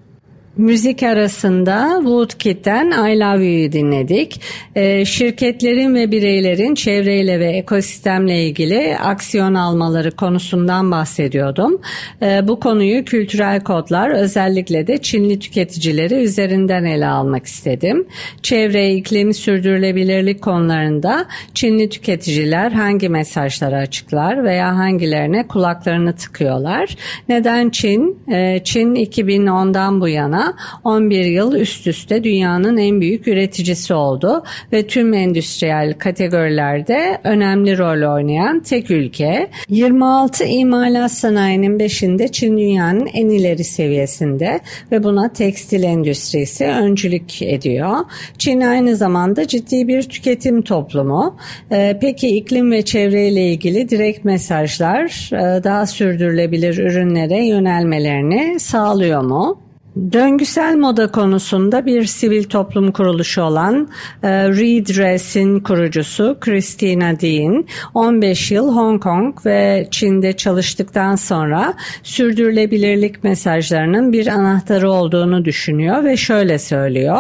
Müzik 0.58 1.04
arasında 1.04 1.96
Woodkid'den 2.02 2.92
I 2.92 3.20
Love 3.20 3.46
You'yu 3.46 3.72
dinledik. 3.72 4.42
E, 4.76 5.06
şirketlerin 5.06 5.96
ve 5.96 6.12
bireylerin 6.12 6.76
çevreyle 6.76 7.40
ve 7.40 7.52
ekosistemle 7.52 8.44
ilgili 8.44 8.98
aksiyon 8.98 9.54
almaları 9.54 10.12
konusundan 10.12 10.92
bahsediyordum. 10.92 11.82
E, 12.22 12.48
bu 12.48 12.60
konuyu 12.60 13.06
kültürel 13.06 13.64
kodlar 13.64 14.10
özellikle 14.10 14.88
de 14.88 14.98
Çinli 14.98 15.40
tüketicileri 15.40 16.14
üzerinden 16.14 16.84
ele 16.84 17.08
almak 17.08 17.46
istedim. 17.46 18.08
Çevre, 18.42 18.94
iklim, 18.94 19.34
sürdürülebilirlik 19.34 20.42
konularında 20.42 21.26
Çinli 21.54 21.90
tüketiciler 21.90 22.72
hangi 22.72 23.10
mesajları 23.10 23.78
açıklar 23.78 24.44
veya 24.44 24.76
hangilerine 24.76 25.48
kulaklarını 25.48 26.16
tıkıyorlar? 26.16 26.96
Neden 27.30 27.70
Çin? 27.70 28.18
E, 28.32 28.62
Çin 28.64 28.96
2010'dan 28.96 30.02
bu 30.02 30.08
yana 30.08 30.41
11 30.84 31.26
yıl 31.26 31.56
üst 31.56 31.88
üste 31.88 32.24
dünyanın 32.24 32.78
en 32.78 33.02
büyük 33.02 33.28
üreticisi 33.28 33.94
oldu 33.94 34.44
ve 34.74 34.88
tüm 34.88 35.14
endüstriyel 35.14 35.94
kategorilerde 35.94 37.22
önemli 37.24 37.78
rol 37.78 38.16
oynayan 38.16 38.60
tek 38.60 38.92
ülke. 38.92 39.48
26 39.70 40.44
imalat 40.44 41.12
sanayinin 41.12 41.80
5'inde 41.80 42.32
Çin 42.32 42.58
dünyanın 42.58 43.10
en 43.14 43.30
ileri 43.30 43.64
seviyesinde 43.64 44.60
ve 44.92 45.04
buna 45.04 45.34
tekstil 45.34 45.84
endüstrisi 45.84 46.66
öncülük 46.66 47.42
ediyor. 47.42 47.98
Çin 48.38 48.62
aynı 48.62 48.96
zamanda 48.96 49.48
ciddi 49.48 49.88
bir 49.88 50.04
tüketim 50.04 50.62
toplumu. 50.62 51.38
Ee, 51.72 51.98
peki 52.02 52.28
iklim 52.28 52.72
ve 52.72 52.82
çevreyle 52.82 53.52
ilgili 53.52 53.90
direkt 53.90 54.26
mesajlar 54.26 55.30
e, 55.34 55.64
daha 55.64 55.86
sürdürülebilir 55.86 56.78
ürünlere 56.78 57.46
yönelmelerini 57.46 58.60
sağlıyor 58.60 59.22
mu? 59.22 59.71
Döngüsel 59.96 60.76
moda 60.76 61.12
konusunda 61.12 61.86
bir 61.86 62.06
sivil 62.06 62.44
toplum 62.44 62.92
kuruluşu 62.92 63.42
olan 63.42 63.90
e, 64.24 64.30
Redress'in 64.50 65.60
kurucusu 65.60 66.38
Christina 66.40 67.20
Dean 67.20 67.66
15 67.94 68.52
yıl 68.52 68.76
Hong 68.76 69.04
Kong 69.04 69.46
ve 69.46 69.88
Çin'de 69.92 70.34
çalıştıktan 70.34 71.16
sonra 71.16 71.74
sürdürülebilirlik 72.04 73.24
mesajlarının 73.24 74.14
bir 74.14 74.28
anahtarı 74.28 74.92
olduğunu 74.92 75.46
düşünüyor 75.46 76.04
ve 76.04 76.18
şöyle 76.18 76.60
söylüyor. 76.60 77.20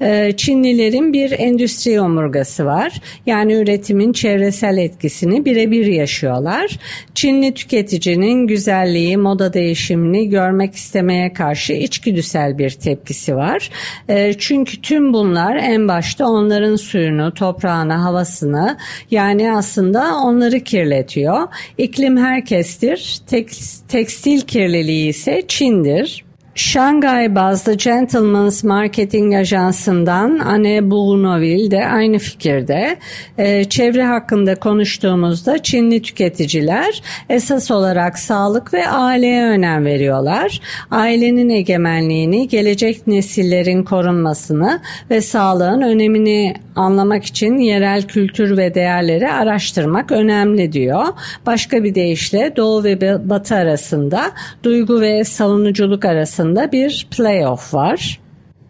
E, 0.00 0.32
Çinlilerin 0.36 1.12
bir 1.12 1.30
endüstri 1.30 2.00
omurgası 2.00 2.64
var. 2.64 3.00
Yani 3.26 3.52
üretimin 3.54 4.12
çevresel 4.12 4.78
etkisini 4.78 5.44
birebir 5.44 5.86
yaşıyorlar. 5.86 6.78
Çinli 7.14 7.54
tüketicinin 7.54 8.46
güzelliği, 8.46 9.16
moda 9.16 9.52
değişimini 9.52 10.28
görmek 10.28 10.74
istemeye 10.74 11.32
karşı 11.32 11.72
içgüdüsü 11.72 12.07
içgüdüsel 12.08 12.58
bir 12.58 12.70
tepkisi 12.70 13.36
var. 13.36 13.70
E, 14.08 14.34
çünkü 14.38 14.80
tüm 14.80 15.12
bunlar 15.12 15.56
en 15.56 15.88
başta 15.88 16.26
onların 16.26 16.76
suyunu, 16.76 17.34
toprağını, 17.34 17.92
havasını 17.92 18.76
yani 19.10 19.52
aslında 19.52 20.16
onları 20.24 20.60
kirletiyor. 20.60 21.48
İklim 21.78 22.16
herkestir. 22.16 23.18
Tek, 23.26 23.50
tekstil 23.88 24.40
kirliliği 24.40 25.08
ise 25.08 25.42
Çin'dir. 25.48 26.27
Şangay 26.58 27.34
bazlı 27.34 27.74
Gentleman's 27.74 28.64
Marketing 28.64 29.34
Ajansı'ndan 29.34 30.38
Anne 30.38 30.90
Buğunovil 30.90 31.70
de 31.70 31.86
aynı 31.86 32.18
fikirde. 32.18 32.96
Ee, 33.38 33.64
çevre 33.64 34.04
hakkında 34.04 34.54
konuştuğumuzda 34.54 35.62
Çinli 35.62 36.02
tüketiciler 36.02 37.02
esas 37.28 37.70
olarak 37.70 38.18
sağlık 38.18 38.74
ve 38.74 38.88
aileye 38.88 39.44
önem 39.44 39.84
veriyorlar. 39.84 40.60
Ailenin 40.90 41.48
egemenliğini, 41.48 42.48
gelecek 42.48 43.06
nesillerin 43.06 43.84
korunmasını 43.84 44.80
ve 45.10 45.20
sağlığın 45.20 45.82
önemini 45.82 46.54
anlamak 46.78 47.24
için 47.24 47.58
yerel 47.58 48.02
kültür 48.02 48.56
ve 48.56 48.74
değerleri 48.74 49.32
araştırmak 49.32 50.12
önemli 50.12 50.72
diyor. 50.72 51.04
Başka 51.46 51.84
bir 51.84 51.94
deyişle 51.94 52.52
Doğu 52.56 52.84
ve 52.84 53.28
Batı 53.30 53.54
arasında 53.54 54.22
duygu 54.62 55.00
ve 55.00 55.24
savunuculuk 55.24 56.04
arasında 56.04 56.72
bir 56.72 57.06
playoff 57.10 57.74
var. 57.74 58.20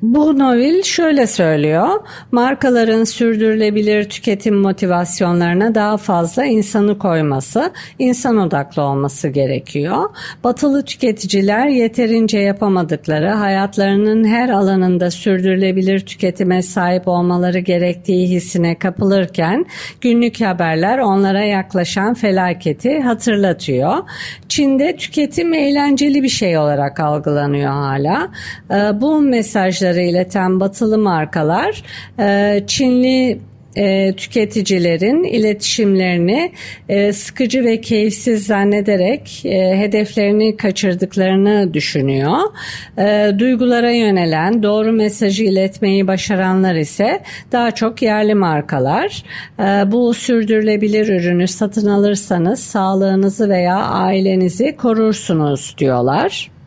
Bu 0.03 0.39
Novil 0.39 0.83
şöyle 0.83 1.27
söylüyor. 1.27 1.89
Markaların 2.33 3.05
sürdürülebilir 3.05 4.09
tüketim 4.09 4.57
motivasyonlarına 4.57 5.75
daha 5.75 5.97
fazla 5.97 6.45
insanı 6.45 6.99
koyması, 6.99 7.73
insan 7.99 8.37
odaklı 8.37 8.83
olması 8.83 9.29
gerekiyor. 9.29 10.11
Batılı 10.45 10.85
tüketiciler 10.85 11.67
yeterince 11.67 12.39
yapamadıkları, 12.39 13.29
hayatlarının 13.29 14.25
her 14.25 14.49
alanında 14.49 15.11
sürdürülebilir 15.11 16.01
tüketime 16.01 16.63
sahip 16.63 17.09
olmaları 17.09 17.59
gerektiği 17.59 18.29
hissine 18.29 18.79
kapılırken 18.79 19.67
günlük 20.01 20.41
haberler 20.41 20.99
onlara 20.99 21.43
yaklaşan 21.43 22.15
felaketi 22.15 23.01
hatırlatıyor. 23.01 23.97
Çin'de 24.49 24.97
tüketim 24.97 25.55
eğlenceli 25.55 26.23
bir 26.23 26.29
şey 26.29 26.59
olarak 26.59 27.01
algılanıyor 27.01 27.73
hala. 27.73 28.29
Ee, 28.71 29.01
bu 29.01 29.21
mesajları 29.21 29.88
mesajları 29.88 30.01
ileten 30.01 30.61
batılı 30.61 30.98
markalar 30.98 31.83
e, 32.18 32.61
Çinli 32.66 33.38
e, 33.77 34.12
tüketicilerin 34.16 35.24
iletişimlerini 35.24 36.53
e, 36.88 37.12
sıkıcı 37.12 37.64
ve 37.64 37.81
keyifsiz 37.81 38.46
zannederek 38.46 39.40
hedeflerini 39.44 40.57
kaçırdıklarını 40.57 41.74
düşünüyor. 41.74 42.38
Duygulara 43.38 43.90
yönelen 43.90 44.62
doğru 44.62 44.92
mesajı 44.92 45.44
iletmeyi 45.44 46.07
başaranlar 46.07 46.74
ise 46.74 47.20
daha 47.53 47.70
çok 47.70 48.03
yerli 48.03 48.35
markalar. 48.35 49.22
Bu 49.87 50.14
sürdürülebilir 50.14 51.09
ürünü 51.09 51.48
satın 51.48 51.88
alırsanız 51.88 52.61
sağlığınızı 52.61 53.48
veya 53.48 53.77
ailenizi 53.77 54.77
korursunuz 54.77 55.74
diyorlar 55.79 56.58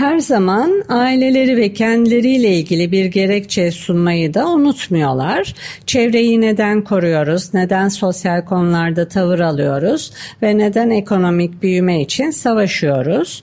her 0.00 0.18
zaman 0.18 0.84
aileleri 0.88 1.56
ve 1.56 1.72
kendileriyle 1.72 2.56
ilgili 2.56 2.92
bir 2.92 3.04
gerekçe 3.04 3.70
sunmayı 3.70 4.34
da 4.34 4.48
unutmuyorlar. 4.48 5.54
Çevreyi 5.86 6.40
neden 6.40 6.84
koruyoruz, 6.84 7.54
neden 7.54 7.88
sosyal 7.88 8.44
konularda 8.44 9.08
tavır 9.08 9.40
alıyoruz 9.40 10.12
ve 10.42 10.58
neden 10.58 10.90
ekonomik 10.90 11.62
büyüme 11.62 12.00
için 12.00 12.30
savaşıyoruz. 12.30 13.42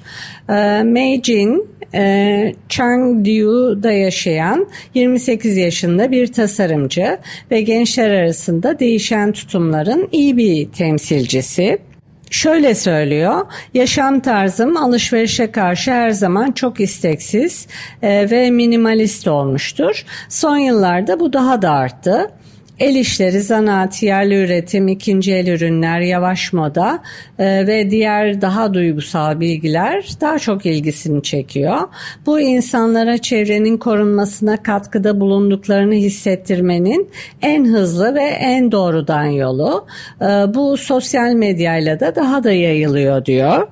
Ee, 0.50 0.84
Mei 0.84 1.22
Jin, 1.24 1.68
e, 1.94 2.54
Chengdu'da 2.70 3.92
yaşayan 3.92 4.68
28 4.94 5.58
yaşında 5.58 6.12
bir 6.12 6.28
tasarımcı 6.28 7.18
ve 7.52 7.62
gençler 7.62 8.12
arasında 8.12 8.80
değişen 8.80 9.32
tutumların 9.32 10.10
iyi 10.12 10.38
bir 10.38 10.72
temsilcisi. 10.72 11.87
Şöyle 12.32 12.76
söylüyor, 12.76 13.46
yaşam 13.74 14.20
tarzım 14.20 14.78
alışverişe 14.78 15.52
karşı 15.52 15.92
her 15.92 16.10
zaman 16.10 16.52
çok 16.52 16.80
isteksiz 16.80 17.68
e, 18.02 18.30
ve 18.32 18.52
minimalist 18.52 19.28
olmuştur. 19.28 20.06
Son 20.30 20.58
yıllarda 20.58 21.20
bu 21.20 21.34
daha 21.34 21.62
da 21.62 21.72
arttı. 21.72 22.32
El 22.80 22.96
işleri, 22.96 23.42
zanaat, 23.42 24.04
yerli 24.04 24.36
üretim, 24.36 24.88
ikinci 24.88 25.34
el 25.34 25.48
ürünler, 25.48 26.00
yavaş 26.00 26.54
moda 26.54 27.00
e, 27.40 27.68
ve 27.68 27.92
diğer 27.92 28.42
daha 28.42 28.74
duygusal 28.74 29.40
bilgiler 29.40 30.06
daha 30.22 30.40
çok 30.40 30.66
ilgisini 30.66 31.24
çekiyor. 31.24 31.78
Bu 32.26 32.40
insanlara 32.40 33.18
çevrenin 33.18 33.78
korunmasına 33.78 34.64
katkıda 34.64 35.20
bulunduklarını 35.20 35.94
hissettirmenin 35.94 37.10
en 37.42 37.66
hızlı 37.66 38.16
ve 38.16 38.24
en 38.24 38.72
doğrudan 38.72 39.26
yolu. 39.26 39.88
E, 40.22 40.26
bu 40.26 40.78
sosyal 40.78 41.34
medyayla 41.34 42.00
da 42.00 42.16
daha 42.16 42.44
da 42.44 42.52
yayılıyor 42.52 43.26
diyor. 43.26 43.68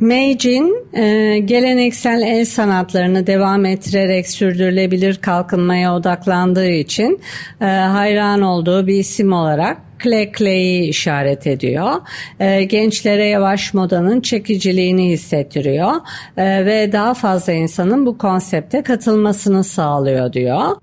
Meijin 0.00 0.86
e, 0.92 1.38
geleneksel 1.38 2.22
el 2.22 2.44
sanatlarını 2.44 3.26
devam 3.26 3.64
ettirerek 3.64 4.28
sürdürülebilir 4.28 5.16
kalkınmaya 5.16 5.94
odaklandığı 5.94 6.70
için 6.70 7.20
e, 7.60 7.64
hayran 7.64 8.42
olduğu 8.42 8.86
bir 8.86 8.94
isim 8.94 9.32
olarak 9.32 9.78
Clay 10.02 10.32
Clay'i 10.38 10.88
işaret 10.88 11.46
ediyor. 11.46 11.92
E, 12.40 12.64
gençlere 12.64 13.26
yavaş 13.26 13.74
modanın 13.74 14.20
çekiciliğini 14.20 15.10
hissettiriyor 15.10 15.92
e, 16.36 16.66
ve 16.66 16.92
daha 16.92 17.14
fazla 17.14 17.52
insanın 17.52 18.06
bu 18.06 18.18
konsepte 18.18 18.82
katılmasını 18.82 19.64
sağlıyor 19.64 20.32
diyor. 20.32 20.76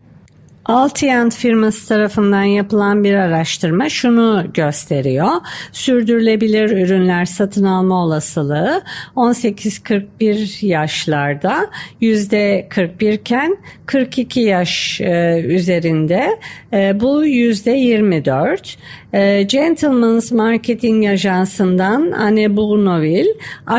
Altient 0.67 1.36
firması 1.36 1.88
tarafından 1.88 2.43
yapılan 2.43 3.03
bir 3.03 3.13
araştırma 3.13 3.89
şunu 3.89 4.45
gösteriyor. 4.53 5.30
Sürdürülebilir 5.71 6.69
ürünler 6.69 7.25
satın 7.25 7.63
alma 7.63 8.03
olasılığı 8.03 8.82
18-41 9.15 10.65
yaşlarda 10.65 11.67
%41 12.01 13.13
iken 13.13 13.58
42 13.86 14.39
yaş 14.39 15.01
e, 15.01 15.43
üzerinde 15.47 16.39
e, 16.73 16.99
bu 16.99 17.25
%24. 17.25 18.75
E, 19.13 19.43
Gentleman's 19.43 20.32
Marketing 20.32 21.06
Ajansı'ndan 21.06 22.12
Anne 22.12 22.58
Bournonville, 22.58 23.34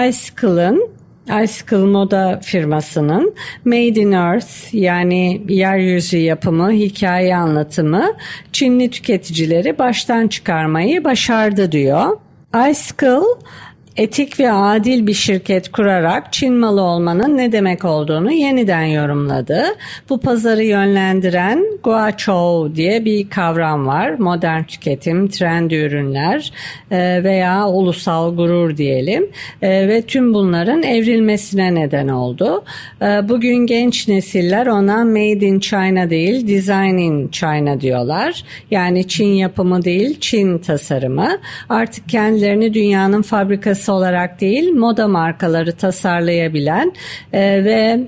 Icicle'ın 0.08 0.97
Icicle 1.28 1.76
Moda 1.76 2.40
firmasının 2.42 3.34
Made 3.64 4.00
in 4.00 4.12
Earth 4.12 4.74
yani 4.74 5.42
yeryüzü 5.48 6.16
yapımı, 6.16 6.70
hikaye 6.72 7.36
anlatımı 7.36 8.12
Çinli 8.52 8.90
tüketicileri 8.90 9.78
baştan 9.78 10.28
çıkarmayı 10.28 11.04
başardı 11.04 11.72
diyor. 11.72 12.16
Icicle 12.70 13.20
etik 13.98 14.40
ve 14.40 14.52
adil 14.52 15.06
bir 15.06 15.14
şirket 15.14 15.72
kurarak 15.72 16.32
Çin 16.32 16.54
malı 16.54 16.82
olmanın 16.82 17.36
ne 17.36 17.52
demek 17.52 17.84
olduğunu 17.84 18.32
yeniden 18.32 18.82
yorumladı. 18.82 19.64
Bu 20.08 20.20
pazarı 20.20 20.64
yönlendiren 20.64 21.64
Guachou 21.84 22.74
diye 22.74 23.04
bir 23.04 23.30
kavram 23.30 23.86
var. 23.86 24.10
Modern 24.18 24.62
tüketim, 24.62 25.28
trend 25.28 25.70
ürünler 25.70 26.52
e, 26.90 27.24
veya 27.24 27.68
ulusal 27.68 28.36
gurur 28.36 28.76
diyelim 28.76 29.30
e, 29.62 29.88
ve 29.88 30.02
tüm 30.02 30.34
bunların 30.34 30.82
evrilmesine 30.82 31.74
neden 31.74 32.08
oldu. 32.08 32.64
E, 33.02 33.28
bugün 33.28 33.66
genç 33.66 34.08
nesiller 34.08 34.66
ona 34.66 35.04
Made 35.04 35.46
in 35.46 35.60
China 35.60 36.10
değil 36.10 36.48
Design 36.48 36.96
in 36.96 37.28
China 37.28 37.80
diyorlar. 37.80 38.44
Yani 38.70 39.08
Çin 39.08 39.28
yapımı 39.28 39.84
değil 39.84 40.20
Çin 40.20 40.58
tasarımı. 40.58 41.38
Artık 41.68 42.08
kendilerini 42.08 42.74
dünyanın 42.74 43.22
fabrikası 43.22 43.87
olarak 43.88 44.40
değil 44.40 44.72
moda 44.72 45.08
markaları 45.08 45.72
tasarlayabilen 45.72 46.92
e, 47.32 47.64
ve 47.64 48.00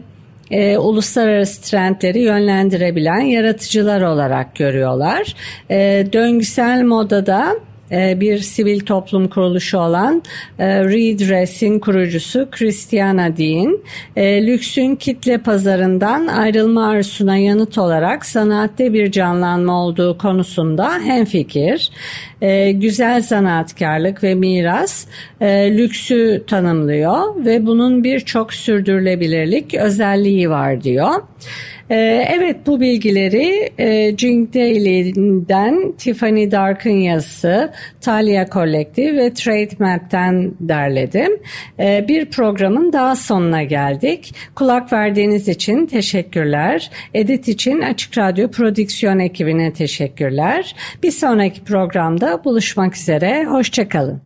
e, 0.51 0.79
uluslararası 0.79 1.62
trendleri 1.62 2.21
yönlendirebilen 2.21 3.21
yaratıcılar 3.21 4.03
olarak 4.03 4.57
görüyorlar. 4.57 5.35
E, 5.71 6.07
döngüsel 6.12 6.83
modada 6.83 7.57
e, 7.93 8.21
bir 8.21 8.38
sivil 8.38 8.81
toplum 8.81 9.29
kuruluşu 9.29 9.79
olan 9.79 10.23
e, 10.59 10.85
Redress'in 10.85 11.79
kurucusu 11.79 12.49
Christiana 12.51 13.37
Dean, 13.37 13.79
e, 14.16 14.47
lüksün 14.47 14.97
kitle 14.97 15.38
pazarından 15.38 16.27
ayrılma 16.27 16.88
arzusuna 16.88 17.37
yanıt 17.37 17.79
olarak 17.79 18.27
sanatte 18.27 18.93
bir 18.93 19.11
canlanma 19.11 19.85
olduğu 19.85 20.19
konusunda 20.19 21.01
hemfikir. 21.05 21.90
Güzel 22.72 23.22
sanatkarlık 23.22 24.22
ve 24.22 24.35
miras 24.35 25.07
lüksü 25.42 26.44
tanımlıyor 26.46 27.44
ve 27.44 27.66
bunun 27.66 28.05
birçok 28.05 28.55
sürdürülebilirlik 28.55 29.74
özelliği 29.74 30.50
var 30.50 30.83
diyor. 30.83 31.14
Ee, 31.90 32.26
evet 32.38 32.57
bu 32.66 32.81
bilgileri 32.81 33.70
e, 33.79 34.16
Jing 34.16 34.55
Daily'den 34.55 35.92
Tiffany 35.98 36.50
Dark'ın 36.50 36.90
yazısı, 36.90 37.72
Talia 38.00 38.46
Collective 38.46 39.16
ve 39.16 39.33
Trade 39.33 39.70
Map'ten 39.79 40.53
derledim. 40.61 41.40
Ee, 41.81 42.05
bir 42.09 42.26
programın 42.31 42.92
daha 42.92 43.16
sonuna 43.16 43.62
geldik. 43.62 44.35
Kulak 44.55 44.92
verdiğiniz 44.92 45.48
için 45.48 45.87
teşekkürler. 45.87 46.90
Edit 47.14 47.48
için 47.48 47.81
Açık 47.81 48.18
Radyo 48.18 48.50
Prodüksiyon 48.50 49.18
ekibine 49.18 49.72
teşekkürler. 49.72 50.74
Bir 51.03 51.11
sonraki 51.11 51.64
programda 51.64 52.30
buluşmak 52.45 52.97
üzere. 52.97 53.45
Hoşçakalın. 53.45 54.23